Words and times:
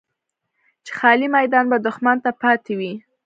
چې 0.85 0.91
خالي 0.99 1.27
میدان 1.37 1.65
به 1.71 1.77
دښمن 1.87 2.17
ته 2.23 2.31
پاتې 2.41 2.73
وي. 2.79 2.93